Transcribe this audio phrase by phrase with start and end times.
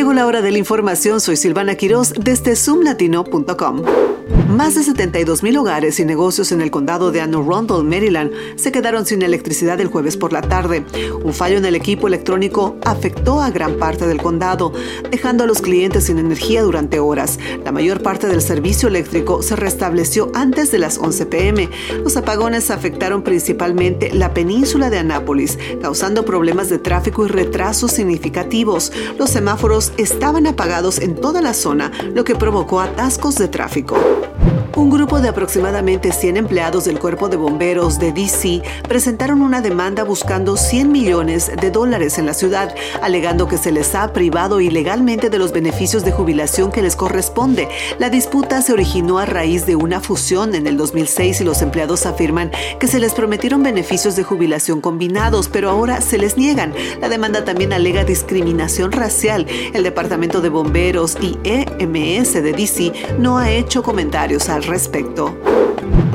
[0.00, 1.20] Llegó la hora de la información.
[1.20, 4.19] Soy Silvana Quiroz desde zoomlatino.com.
[4.50, 9.06] Más de 72 mil hogares y negocios en el condado de Anne Maryland, se quedaron
[9.06, 10.84] sin electricidad el jueves por la tarde.
[11.22, 14.72] Un fallo en el equipo electrónico afectó a gran parte del condado,
[15.08, 17.38] dejando a los clientes sin energía durante horas.
[17.64, 21.70] La mayor parte del servicio eléctrico se restableció antes de las 11 pm.
[22.02, 28.92] Los apagones afectaron principalmente la península de Anápolis, causando problemas de tráfico y retrasos significativos.
[29.16, 33.96] Los semáforos estaban apagados en toda la zona, lo que provocó atascos de tráfico.
[34.76, 40.04] Un grupo de aproximadamente 100 empleados del Cuerpo de Bomberos de DC presentaron una demanda
[40.04, 45.28] buscando 100 millones de dólares en la ciudad, alegando que se les ha privado ilegalmente
[45.28, 47.68] de los beneficios de jubilación que les corresponde.
[47.98, 52.06] La disputa se originó a raíz de una fusión en el 2006 y los empleados
[52.06, 56.72] afirman que se les prometieron beneficios de jubilación combinados, pero ahora se les niegan.
[57.00, 59.46] La demanda también alega discriminación racial.
[59.74, 65.36] El Departamento de Bomberos y EMS de DC no ha hecho comentarios al respecto.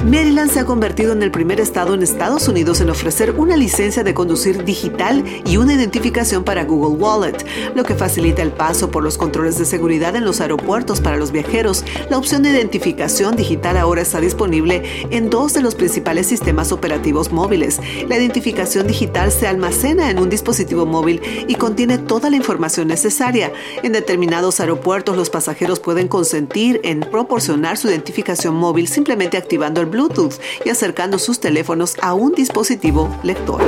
[0.05, 4.03] Maryland se ha convertido en el primer estado en Estados Unidos en ofrecer una licencia
[4.03, 9.03] de conducir digital y una identificación para Google Wallet, lo que facilita el paso por
[9.03, 11.83] los controles de seguridad en los aeropuertos para los viajeros.
[12.11, 17.31] La opción de identificación digital ahora está disponible en dos de los principales sistemas operativos
[17.31, 17.79] móviles.
[18.07, 23.51] La identificación digital se almacena en un dispositivo móvil y contiene toda la información necesaria.
[23.81, 29.87] En determinados aeropuertos los pasajeros pueden consentir en proporcionar su identificación móvil simplemente activando el
[29.87, 30.33] Bluetooth
[30.63, 33.61] y acercando sus teléfonos a un dispositivo lector.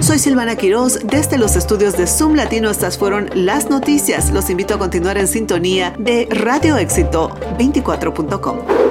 [0.00, 4.30] Soy Silvana Quiroz, desde los estudios de Zoom Latino estas fueron las noticias.
[4.30, 8.89] Los invito a continuar en sintonía de Radio Éxito 24.com.